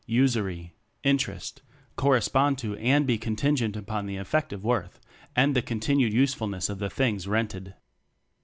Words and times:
"usury," 0.07 0.73
"interest," 1.03 1.61
correspond 1.95 2.57
to 2.57 2.75
and 2.77 3.05
be 3.05 3.19
contingent 3.19 3.75
upon 3.75 4.07
the 4.07 4.15
effective 4.15 4.63
worth 4.63 4.99
and 5.35 5.55
the 5.55 5.61
continued 5.61 6.11
usefulness 6.11 6.69
of 6.69 6.79
the 6.79 6.89
things 6.89 7.27
rented. 7.27 7.75